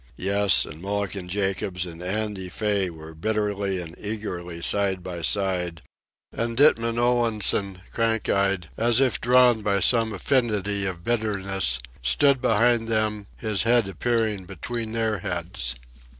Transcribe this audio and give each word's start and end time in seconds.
Yes, 0.17 0.65
and 0.65 0.81
Mulligan 0.81 1.29
Jacobs 1.29 1.85
and 1.85 2.01
Andy 2.01 2.49
Fay 2.49 2.89
were 2.89 3.13
bitterly 3.13 3.79
and 3.79 3.95
eagerly 3.99 4.59
side 4.59 5.03
by 5.03 5.21
side, 5.21 5.83
and 6.33 6.57
Ditman 6.57 6.97
Olansen, 6.97 7.81
crank 7.91 8.27
eyed, 8.27 8.69
as 8.77 8.99
if 8.99 9.21
drawn 9.21 9.61
by 9.61 9.79
some 9.79 10.11
affinity 10.11 10.87
of 10.87 11.03
bitterness, 11.03 11.77
stood 12.01 12.41
behind 12.41 12.87
them, 12.87 13.27
his 13.37 13.61
head 13.61 13.87
appearing 13.87 14.45
between 14.45 14.93
their 14.93 15.19
heads. 15.19 15.75